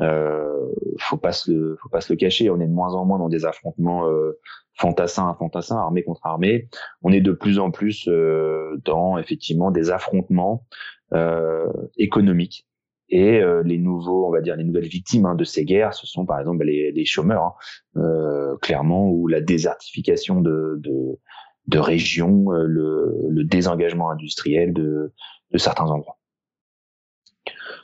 Euh, 0.02 0.68
faut 1.00 1.18
pas 1.18 1.32
se, 1.32 1.76
faut 1.82 1.90
pas 1.90 2.02
se 2.02 2.12
le 2.12 2.18
cacher. 2.18 2.50
On 2.50 2.60
est 2.60 2.68
de 2.68 2.74
moins 2.74 2.94
en 2.96 3.06
moins 3.06 3.20
dans 3.20 3.30
des 3.30 3.46
affrontements 3.46 4.08
euh, 4.08 4.40
fantassins 4.76 5.30
à 5.30 5.36
fantassins, 5.36 5.78
armée 5.78 6.04
contre 6.04 6.26
armée. 6.26 6.68
On 7.02 7.12
est 7.12 7.22
de 7.22 7.32
plus 7.32 7.60
en 7.60 7.72
plus 7.72 8.08
euh, 8.08 8.82
dans 8.84 9.18
effectivement 9.18 9.72
des 9.72 9.92
affrontements 9.92 10.66
euh, 11.14 11.72
économiques. 11.98 12.68
Et 13.10 13.42
euh, 13.42 13.62
les 13.64 13.78
nouveaux, 13.78 14.26
on 14.26 14.32
va 14.32 14.40
dire, 14.40 14.56
les 14.56 14.64
nouvelles 14.64 14.88
victimes 14.88 15.26
hein, 15.26 15.36
de 15.36 15.44
ces 15.44 15.66
guerres, 15.66 15.94
ce 15.94 16.08
sont 16.08 16.26
par 16.26 16.40
exemple 16.40 16.64
les, 16.64 16.94
les 16.94 17.06
chômeurs, 17.06 17.58
hein, 17.96 18.56
clairement, 18.62 19.10
ou 19.10 19.28
la 19.28 19.42
désertification 19.42 20.40
de, 20.40 20.78
de, 20.80 21.20
de 21.68 21.80
régions, 21.80 22.52
euh, 22.52 22.66
le, 22.66 23.14
le, 23.30 23.44
désengagement 23.44 24.10
industriel 24.10 24.74
de, 24.74 25.14
de, 25.52 25.58
certains 25.58 25.86
endroits. 25.86 26.18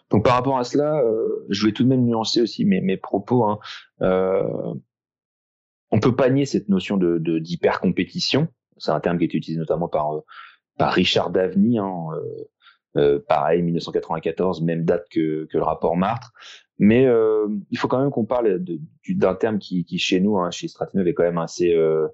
Donc 0.09 0.23
par 0.23 0.33
rapport 0.33 0.57
à 0.57 0.63
cela, 0.63 1.01
euh, 1.01 1.45
je 1.49 1.59
voulais 1.59 1.73
tout 1.73 1.83
de 1.83 1.89
même 1.89 2.05
nuancer 2.05 2.41
aussi 2.41 2.65
mes, 2.65 2.81
mes 2.81 2.97
propos. 2.97 3.43
Hein. 3.43 3.59
Euh, 4.01 4.73
on 5.91 5.99
peut 5.99 6.15
pas 6.15 6.29
nier 6.29 6.45
cette 6.45 6.69
notion 6.69 6.97
de 6.97 7.39
d'hyper 7.39 7.79
compétition. 7.79 8.47
C'est 8.77 8.91
un 8.91 8.99
terme 8.99 9.17
qui 9.17 9.25
est 9.25 9.33
utilisé 9.33 9.59
notamment 9.59 9.87
par 9.87 10.15
euh, 10.15 10.21
par 10.77 10.93
Richard 10.93 11.29
Daveny. 11.29 11.79
Hein, 11.79 11.93
euh, 12.95 13.19
pareil, 13.27 13.61
1994, 13.61 14.61
même 14.61 14.83
date 14.83 15.07
que, 15.11 15.45
que 15.45 15.57
le 15.57 15.63
rapport 15.63 15.95
Martre. 15.95 16.33
Mais 16.79 17.07
il 17.71 17.77
faut 17.77 17.87
quand 17.87 17.99
même 17.99 18.11
qu'on 18.11 18.25
parle 18.25 18.63
d'un 19.09 19.35
terme 19.35 19.57
qui, 19.57 19.83
qui 19.83 19.97
chez 19.97 20.19
nous, 20.19 20.37
hein, 20.37 20.51
chez 20.51 20.67
Stratinov, 20.67 21.07
est 21.07 21.13
quand 21.13 21.23
même 21.23 21.39
assez 21.39 21.73
euh, 21.73 22.07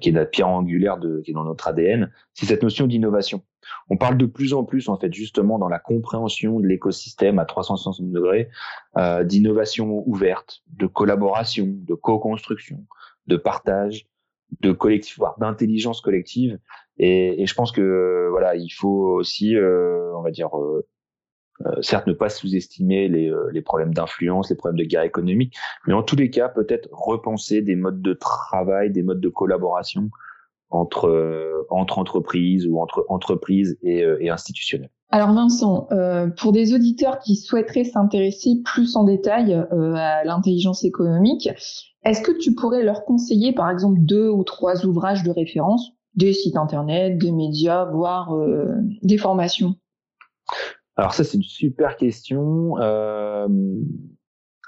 qui 0.00 0.08
est 0.08 0.12
la 0.12 0.24
pierre 0.24 0.48
angulaire 0.48 0.98
de, 0.98 1.20
qui 1.20 1.30
est 1.30 1.34
dans 1.34 1.44
notre 1.44 1.68
ADN, 1.68 2.10
c'est 2.32 2.46
cette 2.46 2.62
notion 2.62 2.86
d'innovation. 2.86 3.42
On 3.90 3.96
parle 3.96 4.16
de 4.16 4.26
plus 4.26 4.54
en 4.54 4.64
plus, 4.64 4.88
en 4.88 4.98
fait, 4.98 5.12
justement, 5.12 5.58
dans 5.58 5.68
la 5.68 5.78
compréhension 5.78 6.60
de 6.60 6.66
l'écosystème 6.66 7.38
à 7.38 7.44
360 7.44 8.10
degrés, 8.10 8.48
euh, 8.96 9.24
d'innovation 9.24 10.02
ouverte, 10.06 10.62
de 10.72 10.86
collaboration, 10.86 11.66
de 11.68 11.94
co-construction, 11.94 12.86
de 13.26 13.36
partage, 13.36 14.06
de 14.60 14.72
collectif, 14.72 15.18
voire 15.18 15.38
d'intelligence 15.38 16.00
collective. 16.00 16.58
Et, 16.98 17.42
et, 17.42 17.46
je 17.46 17.54
pense 17.54 17.72
que 17.72 18.28
voilà, 18.30 18.54
il 18.56 18.70
faut 18.70 19.14
aussi, 19.18 19.56
euh, 19.56 20.16
on 20.16 20.22
va 20.22 20.30
dire, 20.30 20.56
euh, 20.58 20.86
euh, 21.66 21.82
certes, 21.82 22.06
ne 22.06 22.12
pas 22.12 22.28
sous-estimer 22.28 23.08
les, 23.08 23.30
euh, 23.30 23.48
les, 23.52 23.62
problèmes 23.62 23.94
d'influence, 23.94 24.50
les 24.50 24.56
problèmes 24.56 24.78
de 24.78 24.84
guerre 24.84 25.02
économique, 25.02 25.54
mais 25.86 25.94
en 25.94 26.02
tous 26.02 26.16
les 26.16 26.28
cas, 26.28 26.48
peut-être 26.48 26.88
repenser 26.90 27.62
des 27.62 27.76
modes 27.76 28.02
de 28.02 28.12
travail, 28.12 28.90
des 28.90 29.02
modes 29.02 29.20
de 29.20 29.28
collaboration 29.28 30.10
entre, 30.70 31.08
euh, 31.08 31.64
entre 31.70 31.98
entreprises 31.98 32.66
ou 32.66 32.80
entre 32.80 33.06
entreprises 33.08 33.78
et, 33.82 34.04
et 34.20 34.30
institutionnelles. 34.30 34.90
Alors 35.10 35.32
Vincent, 35.32 35.86
pour 36.38 36.50
des 36.50 36.74
auditeurs 36.74 37.20
qui 37.20 37.36
souhaiteraient 37.36 37.84
s'intéresser 37.84 38.60
plus 38.64 38.96
en 38.96 39.04
détail 39.04 39.54
à 39.54 40.24
l'intelligence 40.24 40.82
économique, 40.82 41.48
est-ce 42.02 42.20
que 42.20 42.36
tu 42.36 42.56
pourrais 42.56 42.82
leur 42.82 43.04
conseiller 43.04 43.52
par 43.52 43.70
exemple 43.70 44.00
deux 44.00 44.28
ou 44.28 44.42
trois 44.42 44.84
ouvrages 44.84 45.22
de 45.22 45.30
référence, 45.30 45.92
des 46.16 46.32
sites 46.32 46.56
internet, 46.56 47.16
des 47.16 47.30
médias, 47.30 47.84
voire 47.84 48.34
des 49.02 49.18
formations? 49.18 49.76
Alors 50.96 51.12
ça, 51.12 51.24
c'est 51.24 51.36
une 51.36 51.42
super 51.42 51.96
question. 51.96 52.78
Euh, 52.78 53.48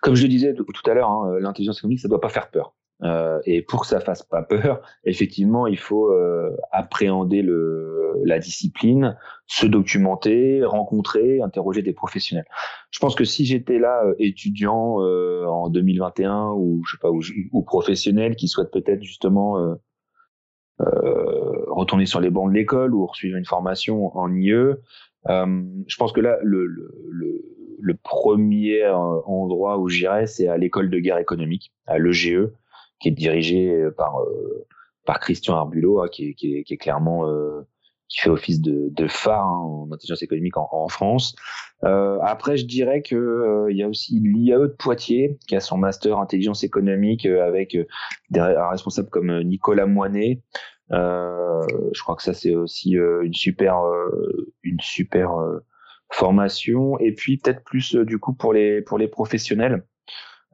comme 0.03 0.15
je 0.15 0.23
le 0.23 0.29
disais 0.29 0.55
tout 0.55 0.91
à 0.91 0.95
l'heure, 0.95 1.11
hein, 1.11 1.39
l'intelligence 1.41 1.79
économique, 1.79 2.01
ça 2.01 2.09
doit 2.09 2.21
pas 2.21 2.29
faire 2.29 2.51
peur. 2.51 2.75
Euh, 3.03 3.41
et 3.45 3.63
pour 3.63 3.83
que 3.83 3.87
ça 3.87 4.01
fasse 4.01 4.23
pas 4.23 4.43
peur, 4.43 4.83
effectivement, 5.05 5.67
il 5.67 5.79
faut 5.79 6.11
euh, 6.11 6.57
appréhender 6.73 7.43
le, 7.43 8.15
la 8.25 8.39
discipline, 8.39 9.17
se 9.47 9.67
documenter, 9.67 10.65
rencontrer, 10.65 11.43
interroger 11.43 11.83
des 11.83 11.93
professionnels. 11.93 12.47
Je 12.91 12.99
pense 12.99 13.15
que 13.15 13.25
si 13.25 13.45
j'étais 13.45 13.79
là 13.79 14.03
euh, 14.05 14.15
étudiant 14.19 15.03
euh, 15.03 15.45
en 15.45 15.69
2021 15.69 16.53
ou 16.57 16.83
je 16.87 16.93
sais 16.93 17.01
pas 17.01 17.11
ou, 17.11 17.21
ou 17.53 17.63
professionnel 17.63 18.35
qui 18.35 18.49
souhaite 18.49 18.71
peut-être 18.73 19.03
justement 19.03 19.77
euh, 20.81 21.65
retourner 21.69 22.05
sur 22.05 22.21
les 22.21 22.29
bancs 22.29 22.51
de 22.51 22.55
l'école 22.55 22.95
ou 22.95 23.09
suivre 23.15 23.39
une 23.39 23.47
formation 23.47 24.17
en 24.17 24.35
IE, 24.35 24.51
euh, 24.53 24.77
je 25.29 25.97
pense 25.97 26.13
que 26.13 26.21
là, 26.21 26.39
le, 26.43 26.67
le, 26.67 27.43
le, 27.81 27.95
premier 27.95 28.83
euh, 28.83 28.95
endroit 28.95 29.79
où 29.79 29.89
j'irais, 29.89 30.27
c'est 30.27 30.49
à 30.49 30.57
l'école 30.57 30.91
de 30.91 30.99
guerre 30.99 31.19
économique, 31.19 31.73
à 31.87 31.99
l'EGE, 31.99 32.49
qui 33.01 33.09
est 33.09 33.13
dirigée 33.13 33.89
par 33.97 34.21
euh, 34.21 34.67
par 35.05 35.21
Christian 35.21 35.55
Arbulot, 35.55 36.03
hein, 36.03 36.09
qui, 36.11 36.31
est, 36.31 36.35
qui, 36.35 36.65
qui, 36.65 36.75
est, 36.75 36.77
clairement 36.77 37.25
qui 38.09 38.21
fait 38.21 38.31
office 38.31 38.61
de, 38.61 38.89
de 38.91 39.09
phare 39.09 39.45
hein, 39.45 39.59
en 39.59 39.93
intelligence 39.93 40.23
économique 40.23 40.57
en, 40.57 40.69
en 40.71 40.89
France. 40.89 41.35
Euh, 41.85 42.19
après, 42.23 42.57
je 42.57 42.65
dirais 42.65 43.03
que 43.03 43.67
il 43.71 43.77
y 43.77 43.83
a 43.83 43.89
aussi 43.89 44.21
l'IAE 44.21 44.59
de 44.59 44.67
Poitiers 44.79 45.39
qui 45.47 45.57
a 45.57 45.61
son 45.61 45.77
master 45.77 46.19
intelligence 46.19 46.65
économique 46.65 47.27
avec 47.27 47.77
des 48.31 48.41
responsables 48.41 49.11
comme 49.11 49.43
Nicolas 49.43 49.87
Moinet, 49.87 50.41
euh, 50.41 50.76
je 50.91 52.03
crois 52.03 52.17
que 52.17 52.23
ça 52.23 52.35
c'est 52.35 52.55
aussi 52.55 52.97
euh, 52.97 53.23
une 53.23 53.35
super 53.35 53.83
euh, 53.85 54.53
une 54.63 54.81
super 54.81 55.31
formation 56.11 56.99
et 56.99 57.13
puis 57.13 57.39
peut-être 57.39 57.65
plus 57.65 57.95
du 57.95 58.19
coup 58.19 58.35
pour 58.35 58.53
les 58.53 58.83
pour 58.83 58.99
les 58.99 59.09
professionnels 59.09 59.85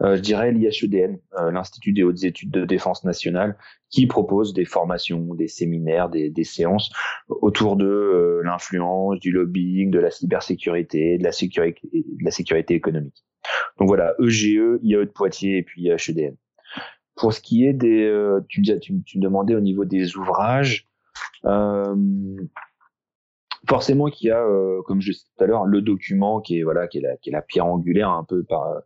je 0.01 0.19
dirais 0.19 0.51
l'IHEDN, 0.51 1.21
l'Institut 1.53 1.93
des 1.93 2.03
hautes 2.03 2.25
études 2.25 2.51
de 2.51 2.65
défense 2.65 3.05
nationale, 3.05 3.57
qui 3.89 4.09
propose 4.09 4.53
des 4.53 4.65
formations, 4.65 5.33
des 5.35 5.47
séminaires, 5.47 6.09
des, 6.09 6.29
des 6.29 6.43
séances 6.43 6.91
autour 7.29 7.77
de 7.77 8.41
l'influence, 8.43 9.21
du 9.21 9.31
lobbying, 9.31 9.93
de 9.93 10.01
la 10.01 10.11
cybersécurité, 10.11 11.19
de 11.19 11.23
la 11.23 11.31
sécurité, 11.31 11.89
de 11.93 12.25
la 12.25 12.33
sécurité 12.33 12.75
économique. 12.75 13.25
Donc 13.79 13.87
voilà, 13.87 14.15
EGE, 14.19 14.81
IAE 14.83 15.05
de 15.05 15.11
Poitiers 15.11 15.59
et 15.59 15.63
puis 15.63 15.83
IHEDN. 15.83 16.37
Pour 17.23 17.33
ce 17.33 17.41
qui 17.41 17.65
est 17.65 17.73
des, 17.73 18.03
euh, 18.03 18.41
tu, 18.49 18.63
me 18.63 19.21
demandais 19.21 19.55
au 19.55 19.61
niveau 19.61 19.85
des 19.85 20.17
ouvrages, 20.17 20.89
euh, 21.45 21.95
forcément 23.69 24.11
qu'il 24.11 24.27
y 24.27 24.31
a, 24.33 24.43
euh, 24.43 24.83
comme 24.83 25.01
je 25.01 25.13
disais 25.13 25.25
tout 25.37 25.45
à 25.45 25.47
l'heure, 25.47 25.65
le 25.65 25.83
document 25.83 26.41
qui 26.41 26.59
est 26.59 26.65
voilà, 26.65 26.89
qui 26.89 26.99
est 26.99 27.31
la, 27.31 27.43
pierre 27.43 27.67
angulaire 27.67 28.11
un 28.11 28.25
peu 28.25 28.43
par 28.43 28.83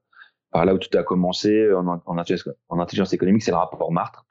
là 0.53 0.75
où 0.75 0.79
tout 0.79 0.95
a 0.99 1.03
commencé 1.03 1.73
en, 1.73 1.87
en, 1.87 2.03
en 2.05 2.79
intelligence 2.79 3.15
économique, 3.15 3.43
c'est 3.43 3.53
le 3.53 3.57
rapport 3.57 3.91
Martre 3.91 4.26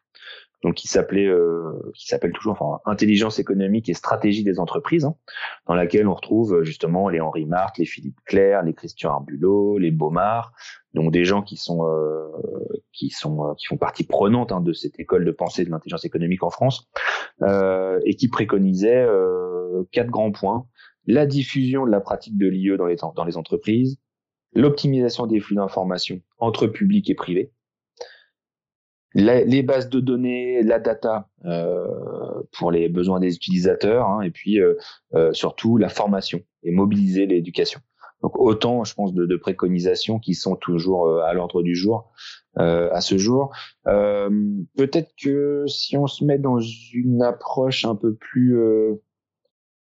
donc 0.65 0.74
qui 0.74 0.88
s'appelait, 0.88 1.27
euh, 1.27 1.91
qui 1.93 2.07
s'appelle 2.07 2.31
toujours, 2.31 2.57
enfin, 2.60 2.79
intelligence 2.91 3.38
économique 3.38 3.88
et 3.88 3.93
stratégie 3.93 4.43
des 4.43 4.60
entreprises, 4.60 5.05
hein, 5.05 5.15
dans 5.67 5.75
laquelle 5.75 6.07
on 6.07 6.15
retrouve 6.15 6.55
euh, 6.55 6.63
justement 6.63 7.07
les 7.07 7.22
Henri 7.22 7.45
Marthe, 7.45 7.77
les 7.77 7.86
Philippe 7.86 8.17
Claire, 8.25 8.63
les 8.63 8.74
Christian 8.74 9.12
Arbulot, 9.12 9.77
les 9.77 9.91
Baumard, 9.91 10.53
donc 10.95 11.12
des 11.12 11.24
gens 11.24 11.43
qui 11.43 11.55
sont 11.55 11.88
euh, 11.88 12.31
qui 12.91 13.12
sont 13.12 13.53
qui 13.60 13.67
font 13.67 13.77
partie 13.77 14.05
prenante 14.05 14.51
hein, 14.51 14.60
de 14.60 14.74
cette 14.74 15.00
école 15.00 15.24
de 15.24 15.31
pensée 15.31 15.65
de 15.65 15.69
l'intelligence 15.69 16.03
économique 16.03 16.41
en 16.41 16.50
France 16.50 16.89
et 17.43 18.15
qui 18.15 18.27
préconisaient 18.27 19.05
quatre 19.91 20.10
grands 20.10 20.31
points. 20.31 20.65
La 21.05 21.27
diffusion 21.27 21.86
de 21.86 21.91
la 21.91 22.00
pratique 22.00 22.38
de 22.38 22.48
l'IE 22.48 22.75
dans 22.75 22.88
les 22.88 22.95
dans 22.95 23.25
les 23.25 23.38
entreprises, 23.38 24.00
l'optimisation 24.55 25.27
des 25.27 25.39
flux 25.39 25.57
d'informations 25.57 26.22
entre 26.39 26.65
public 26.65 27.07
et 27.10 27.15
privé, 27.15 27.51
les 29.15 29.63
bases 29.63 29.89
de 29.89 30.00
données, 30.00 30.62
la 30.62 30.79
data 30.79 31.29
euh, 31.45 31.88
pour 32.51 32.72
les 32.72 32.89
besoins 32.89 33.19
des 33.19 33.34
utilisateurs, 33.36 34.07
hein, 34.07 34.22
et 34.22 34.29
puis 34.29 34.60
euh, 34.60 34.75
euh, 35.13 35.31
surtout 35.31 35.77
la 35.77 35.89
formation 35.89 36.41
et 36.63 36.72
mobiliser 36.72 37.25
l'éducation. 37.25 37.79
Donc 38.22 38.38
autant, 38.38 38.84
je 38.84 38.93
pense, 38.93 39.13
de, 39.13 39.25
de 39.25 39.36
préconisations 39.38 40.19
qui 40.19 40.34
sont 40.36 40.55
toujours 40.55 41.07
euh, 41.07 41.22
à 41.22 41.34
l'ordre 41.34 41.63
du 41.63 41.75
jour 41.75 42.12
euh, 42.60 42.89
à 42.91 43.00
ce 43.01 43.17
jour. 43.17 43.51
Peut-être 43.86 45.12
que 45.22 45.63
si 45.67 45.98
on 45.98 46.07
se 46.07 46.25
met 46.25 46.38
dans 46.38 46.60
une 46.60 47.22
approche 47.24 47.86
un 47.86 47.95
peu 47.95 48.15
plus 48.15 48.57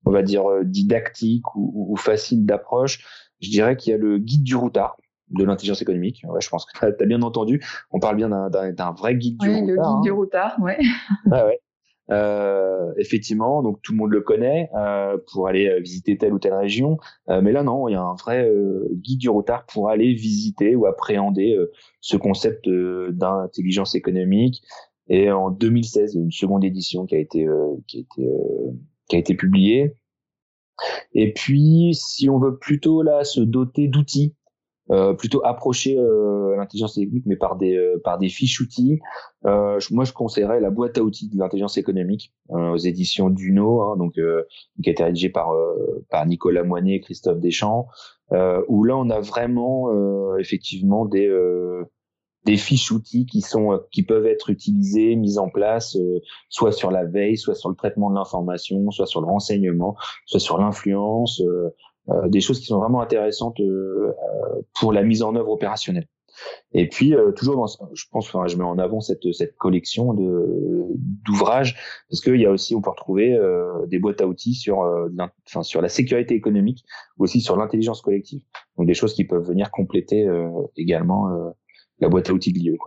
on 0.06 0.12
va 0.12 0.22
dire, 0.22 0.44
didactique 0.64 1.46
ou, 1.56 1.96
facile 1.96 2.46
d'approche, 2.46 3.06
je 3.40 3.50
dirais 3.50 3.78
qu'il 3.78 3.92
y 3.92 3.94
a 3.94 3.98
le 3.98 4.18
guide 4.18 4.44
du 4.44 4.56
routard 4.56 4.98
de 5.30 5.44
l'intelligence 5.44 5.82
économique. 5.82 6.24
Ouais, 6.28 6.42
je 6.42 6.50
pense 6.50 6.66
que 6.66 6.78
tu 6.78 6.86
as, 6.86 7.06
bien 7.06 7.22
entendu. 7.22 7.64
On 7.92 8.00
parle 8.00 8.18
bien 8.18 8.30
d'un 8.30 8.92
vrai 8.92 9.16
guide 9.16 9.38
du 9.40 9.48
routard. 9.48 9.62
Oui, 9.62 9.68
le 9.68 9.76
guide 9.76 10.02
du 10.04 10.12
routard, 10.12 10.56
ouais. 10.62 10.78
Ah 11.32 11.46
ouais. 11.48 11.60
Euh, 12.12 12.92
effectivement, 12.98 13.64
donc 13.64 13.82
tout 13.82 13.94
le 13.94 13.98
monde 13.98 14.12
le 14.12 14.22
connaît 14.22 14.70
euh, 14.76 15.18
pour 15.32 15.48
aller 15.48 15.70
euh, 15.70 15.80
visiter 15.80 16.18
telle 16.18 16.34
ou 16.34 16.40
telle 16.40 16.54
région. 16.54 16.98
Euh, 17.30 17.42
mais 17.42 17.54
là, 17.54 17.64
non, 17.64 17.88
il 17.88 17.94
y 17.94 17.96
a 17.96 18.02
un 18.02 18.16
vrai 18.16 18.46
euh, 18.46 18.88
guide 18.92 19.20
du 19.20 19.30
retard 19.30 19.66
pour 19.66 19.90
aller 19.90 20.14
visiter 20.14 20.76
ou 20.76 20.86
appréhender 20.86 21.58
ce 22.02 22.18
concept 22.18 22.68
d'intelligence 22.68 23.96
économique. 23.96 24.62
Et 25.08 25.32
en 25.32 25.50
2016, 25.50 26.14
il 26.14 26.18
y 26.18 26.22
a 26.22 26.24
une 26.24 26.32
seconde 26.32 26.64
édition 26.64 27.06
qui 27.06 27.16
a 27.16 27.20
été 27.20 27.48
qui 27.88 27.98
a 27.98 28.02
été 28.02 28.30
qui 29.08 29.16
a 29.16 29.20
été 29.20 29.36
publiée. 29.36 29.96
Et 31.14 31.34
puis, 31.34 31.92
si 31.94 32.30
on 32.30 32.40
veut 32.40 32.58
plutôt 32.58 33.02
là 33.02 33.24
se 33.24 33.42
doter 33.42 33.88
d'outils 33.88 34.34
euh, 34.92 35.14
plutôt 35.14 35.42
approcher 35.46 35.98
euh, 35.98 36.56
l'intelligence 36.58 36.98
économique, 36.98 37.26
mais 37.26 37.38
par 37.38 37.56
des 37.56 37.76
euh, 37.78 38.02
par 38.04 38.18
des 38.18 38.28
fiches 38.28 38.60
outils. 38.60 39.00
Euh, 39.46 39.80
moi, 39.92 40.04
je 40.04 40.12
conseillerais 40.12 40.60
la 40.60 40.72
boîte 40.72 40.98
à 40.98 41.04
outils 41.04 41.30
de 41.30 41.38
l'intelligence 41.38 41.78
économique 41.78 42.34
aux 42.50 42.78
éditions 42.78 43.30
Duno, 43.30 43.82
hein, 43.82 43.98
donc 43.98 44.16
qui 44.16 44.90
a 44.90 44.92
été 44.92 45.04
rédigée 45.04 45.30
par 45.30 45.54
par 46.10 46.26
Nicolas 46.26 46.64
Moinet 46.64 46.96
et 46.96 47.00
Christophe 47.00 47.40
Deschamps, 47.40 47.88
où 48.68 48.84
là, 48.84 48.98
on 48.98 49.10
a 49.10 49.22
vraiment 49.22 49.90
effectivement 50.38 51.06
des 51.06 51.30
des 52.46 52.58
fiches 52.58 52.92
outils 52.92 53.26
qui 53.26 53.40
sont 53.40 53.80
qui 53.92 54.04
peuvent 54.04 54.26
être 54.26 54.50
utilisées, 54.50 55.16
mises 55.16 55.38
en 55.38 55.50
place, 55.50 55.98
soit 56.50 56.74
sur 56.74 56.92
la 56.92 57.06
veille, 57.06 57.38
soit 57.38 57.56
sur 57.56 57.70
le 57.70 57.76
traitement 57.76 58.10
de 58.10 58.16
l'information, 58.16 58.92
soit 58.92 59.06
sur 59.06 59.22
le 59.22 59.28
renseignement, 59.28 59.96
soit 60.26 60.42
sur 60.42 60.58
l'influence. 60.58 61.42
Euh, 61.42 61.74
des 62.28 62.42
choses 62.42 62.60
qui 62.60 62.66
sont 62.66 62.80
vraiment 62.80 63.02
intéressantes 63.02 63.60
euh, 63.60 64.12
euh, 64.12 64.62
pour 64.80 64.92
la 64.92 65.04
mise 65.04 65.24
en 65.24 65.36
œuvre 65.36 65.52
opérationnelle. 65.52 66.08
Et 66.74 66.90
puis 66.90 67.14
toujours, 67.36 67.56
dans, 67.56 67.68
je 67.94 68.06
pense, 68.12 68.28
enfin, 68.28 68.48
je 68.48 68.58
mets 68.58 68.64
en 68.64 68.80
avant 68.80 69.02
cette 69.02 69.22
collection 69.58 70.16
de 70.16 70.88
d'ouvrages 71.26 71.78
parce 72.10 72.22
qu'il 72.22 72.42
y 72.42 72.46
a 72.48 72.50
aussi, 72.50 72.76
on 72.76 72.82
peut 72.82 72.90
retrouver 72.90 73.40
des 73.86 74.00
boîtes 74.00 74.20
à 74.20 74.26
outils 74.26 74.56
sur, 74.56 74.80
enfin, 75.48 75.62
sur 75.62 75.80
la 75.80 75.90
sécurité 75.90 76.34
économique 76.34 76.84
aussi 77.20 77.40
sur 77.40 77.56
l'intelligence 77.56 78.02
collective. 78.02 78.42
Donc 78.78 78.88
des 78.88 78.96
choses 78.96 79.14
qui 79.14 79.26
peuvent 79.26 79.48
venir 79.48 79.70
compléter 79.70 80.28
également 80.76 81.30
la 82.00 82.10
boîte 82.10 82.32
à 82.32 82.34
outils 82.34 82.52
de 82.52 82.58
l'IE. 82.58 82.78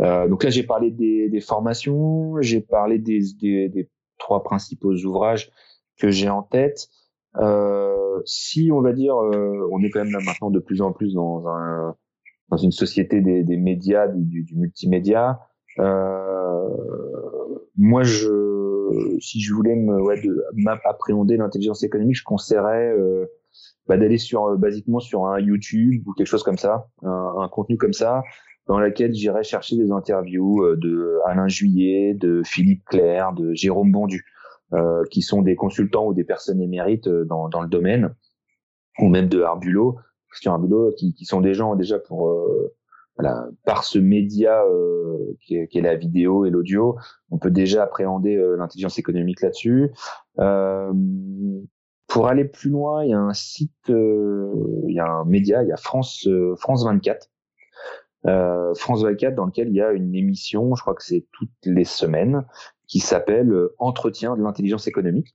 Euh, 0.00 0.28
donc 0.28 0.44
là, 0.44 0.50
j'ai 0.50 0.62
parlé 0.62 0.90
des, 0.90 1.40
formations, 1.40 2.40
j'ai 2.40 2.60
parlé 2.60 2.98
des, 2.98 3.88
trois 4.18 4.42
principaux 4.42 4.92
ouvrages 4.92 5.50
que 5.98 6.10
j'ai 6.10 6.28
en 6.28 6.42
tête. 6.42 6.88
Euh, 7.38 8.20
si 8.24 8.70
on 8.72 8.80
va 8.80 8.92
dire, 8.92 9.16
euh, 9.16 9.68
on 9.72 9.82
est 9.82 9.90
quand 9.90 10.02
même 10.02 10.12
là 10.12 10.20
maintenant 10.24 10.50
de 10.50 10.58
plus 10.58 10.80
en 10.80 10.92
plus 10.92 11.14
dans 11.14 11.46
un 11.48 11.94
dans 12.50 12.56
une 12.56 12.72
société 12.72 13.20
des, 13.20 13.42
des 13.42 13.56
médias, 13.56 14.08
du, 14.08 14.42
du 14.42 14.56
multimédia. 14.56 15.40
Euh, 15.78 16.68
moi, 17.76 18.02
je, 18.02 19.16
si 19.20 19.40
je 19.40 19.52
voulais 19.52 19.74
me, 19.74 20.00
ouais, 20.00 20.20
de, 20.20 20.44
appréhender 20.84 21.36
l'intelligence 21.36 21.82
économique, 21.82 22.16
je 22.16 22.24
conseillerais 22.24 22.92
euh, 22.96 23.26
bah, 23.86 23.96
d'aller 23.96 24.18
sur, 24.18 24.46
euh, 24.46 24.56
basiquement 24.56 25.00
sur 25.00 25.26
un 25.26 25.38
YouTube 25.40 26.02
ou 26.06 26.12
quelque 26.12 26.26
chose 26.26 26.42
comme 26.42 26.58
ça, 26.58 26.88
un, 27.02 27.48
contenu 27.50 27.76
comme 27.76 27.92
ça, 27.92 28.22
dans 28.68 28.78
lequel 28.78 29.12
j'irais 29.12 29.42
chercher 29.42 29.76
des 29.76 29.90
interviews 29.90 30.74
de 30.76 31.18
Alain 31.26 31.48
Juillet, 31.48 32.14
de 32.14 32.42
Philippe 32.44 32.84
Claire, 32.86 33.32
de 33.32 33.52
Jérôme 33.54 33.92
Bondu. 33.92 34.24
Euh, 34.72 35.04
qui 35.12 35.22
sont 35.22 35.42
des 35.42 35.54
consultants 35.54 36.08
ou 36.08 36.12
des 36.12 36.24
personnes 36.24 36.60
émérites 36.60 37.06
euh, 37.06 37.24
dans, 37.24 37.48
dans 37.48 37.60
le 37.60 37.68
domaine, 37.68 38.16
ou 38.98 39.08
même 39.08 39.28
de 39.28 39.40
Arbulo, 39.40 39.96
Christian 40.28 40.54
Arbulo, 40.54 40.92
qui, 40.98 41.14
qui 41.14 41.24
sont 41.24 41.40
des 41.40 41.54
gens 41.54 41.76
déjà 41.76 42.00
pour 42.00 42.28
euh, 42.30 42.74
voilà, 43.16 43.46
par 43.64 43.84
ce 43.84 44.00
média 44.00 44.64
euh, 44.64 45.36
qui, 45.40 45.54
est, 45.54 45.68
qui, 45.68 45.78
est, 45.78 45.82
la 45.82 45.94
vidéo 45.94 46.46
et 46.46 46.50
l'audio, 46.50 46.96
on 47.30 47.38
peut 47.38 47.52
déjà 47.52 47.84
appréhender 47.84 48.36
l'intelligence 48.58 48.98
économique 48.98 49.40
là-dessus. 49.40 49.92
Euh, 50.40 50.92
pour 52.08 52.26
aller 52.26 52.44
plus 52.44 52.70
loin, 52.70 53.04
il 53.04 53.10
y 53.10 53.14
a 53.14 53.20
un 53.20 53.34
site, 53.34 53.88
il 53.88 54.92
y 54.92 54.98
a 54.98 55.06
un 55.06 55.24
média, 55.26 55.62
il 55.62 55.68
y 55.68 55.72
a 55.72 55.76
France 55.76 56.28
France 56.58 56.84
24. 56.84 57.30
France 58.74 59.04
24 59.04 59.36
dans 59.36 59.46
lequel 59.46 59.68
il 59.68 59.76
y 59.76 59.80
a 59.80 59.92
une 59.92 60.12
émission, 60.16 60.74
je 60.74 60.82
crois 60.82 60.96
que 60.96 61.04
c'est 61.04 61.24
toutes 61.30 61.50
les 61.64 61.84
semaines, 61.84 62.44
qui 62.86 63.00
s'appelle 63.00 63.52
euh, 63.52 63.74
Entretien 63.78 64.36
de 64.36 64.42
l'intelligence 64.42 64.86
économique. 64.86 65.34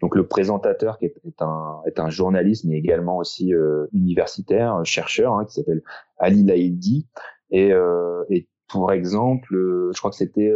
Donc 0.00 0.14
le 0.14 0.26
présentateur 0.26 0.98
qui 0.98 1.06
est, 1.06 1.42
un, 1.42 1.80
est 1.86 1.98
un 1.98 2.08
journaliste 2.08 2.64
mais 2.64 2.78
également 2.78 3.16
aussi 3.16 3.52
euh, 3.52 3.86
universitaire, 3.92 4.80
chercheur, 4.84 5.34
hein, 5.34 5.44
qui 5.44 5.54
s'appelle 5.54 5.82
Ali 6.18 6.44
Laïdi. 6.44 7.08
Et, 7.50 7.72
euh, 7.72 8.24
et 8.30 8.48
pour 8.68 8.92
exemple, 8.92 9.54
euh, 9.54 9.90
je 9.92 9.98
crois 9.98 10.10
que 10.10 10.16
c'était 10.16 10.52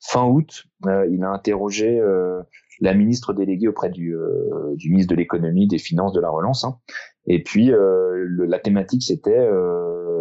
fin 0.00 0.26
août, 0.26 0.64
il 0.84 1.22
a 1.24 1.30
interrogé 1.30 2.00
la 2.80 2.94
ministre 2.94 3.32
déléguée 3.32 3.68
auprès 3.68 3.88
du, 3.88 4.14
du 4.74 4.90
ministre 4.90 5.14
de 5.14 5.16
l'économie, 5.18 5.66
des 5.66 5.78
finances, 5.78 6.12
de 6.12 6.20
la 6.20 6.28
relance. 6.28 6.64
Hein. 6.64 6.78
Et 7.26 7.42
puis 7.42 7.66
le, 7.68 8.44
la 8.44 8.58
thématique 8.58 9.02
c'était 9.02 9.48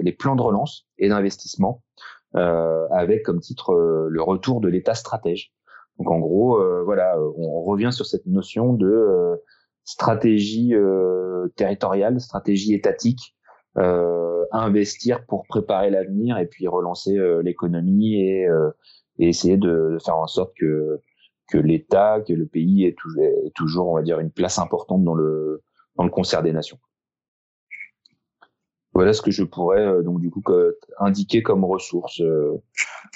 les 0.01 0.13
plans 0.13 0.35
de 0.35 0.41
relance 0.41 0.87
et 0.97 1.09
d'investissement 1.09 1.81
euh, 1.81 1.84
avec 2.35 3.23
comme 3.23 3.39
titre 3.39 3.71
euh, 3.71 4.07
le 4.09 4.21
retour 4.21 4.61
de 4.61 4.67
l'État 4.67 4.93
stratège. 4.93 5.51
Donc 5.97 6.11
en 6.11 6.19
gros, 6.19 6.57
euh, 6.57 6.83
voilà, 6.83 7.17
on 7.37 7.61
revient 7.61 7.91
sur 7.91 8.05
cette 8.05 8.25
notion 8.25 8.73
de 8.73 9.41
stratégie 9.85 10.73
territoriale, 11.55 12.19
stratégie 12.19 12.73
étatique, 12.73 13.35
investir 14.51 15.25
pour 15.25 15.45
préparer 15.47 15.89
l'avenir 15.89 16.37
et 16.37 16.47
puis 16.47 16.67
relancer 16.67 17.17
l'économie 17.43 18.15
et, 18.15 18.47
et, 19.19 19.29
essayer 19.29 19.57
de, 19.57 19.91
de, 19.93 19.97
faire 20.03 20.17
en 20.17 20.27
sorte 20.27 20.53
que 20.57 21.01
que 21.47 21.59
l'État, 21.59 22.21
que 22.21 22.33
le 22.33 22.47
pays 22.47 22.85
ait 22.85 22.95
toujours, 23.53 23.89
on 23.89 23.95
va 23.95 24.01
dire, 24.01 24.19
une 24.19 24.31
place 24.31 24.57
importante 24.57 25.03
dans 25.03 25.13
le 25.13 25.61
dans 25.97 26.03
le 26.03 26.09
concert 26.09 26.41
des 26.41 26.51
nations. 26.51 26.79
Voilà 28.95 29.11
ce 29.11 29.21
que 29.21 29.29
je 29.29 29.43
pourrais 29.43 29.85
euh, 29.85 30.01
donc 30.01 30.21
du 30.21 30.31
coup 30.31 30.41
indiquer 30.99 31.43
comme 31.43 31.65
ressources, 31.65 32.21
euh, 32.21 32.63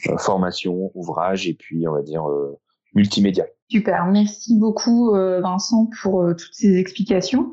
euh, 0.10 0.18
formation, 0.18 0.92
ouvrage 0.94 1.48
et 1.48 1.54
puis 1.54 1.88
on 1.88 1.94
va 1.94 2.02
dire 2.02 2.26
multimédia. 2.94 3.46
Super, 3.70 4.06
merci 4.08 4.58
beaucoup 4.60 5.14
Vincent 5.14 5.90
pour 6.02 6.28
toutes 6.32 6.54
ces 6.54 6.78
explications. 6.78 7.52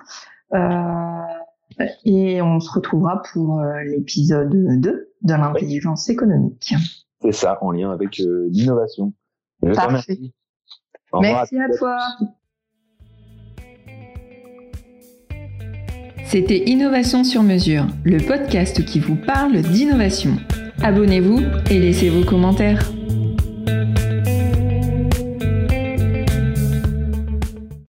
et 2.04 2.42
on 2.42 2.58
se 2.58 2.70
retrouvera 2.72 3.22
pour 3.32 3.62
l'épisode 3.84 4.50
2 4.80 5.12
de 5.22 5.34
l'intelligence 5.34 6.08
économique. 6.08 6.74
C'est 7.22 7.32
ça, 7.32 7.58
en 7.60 7.70
lien 7.70 7.92
avec 7.92 8.16
l'innovation. 8.18 9.12
Parfait. 9.74 10.18
Merci 11.20 11.58
à 11.58 11.68
toi. 11.76 11.98
C'était 16.28 16.64
Innovation 16.66 17.22
sur 17.22 17.44
mesure, 17.44 17.86
le 18.02 18.18
podcast 18.18 18.84
qui 18.84 18.98
vous 18.98 19.14
parle 19.14 19.62
d'innovation. 19.62 20.36
Abonnez-vous 20.82 21.40
et 21.70 21.78
laissez 21.78 22.08
vos 22.08 22.24
commentaires. 22.24 22.90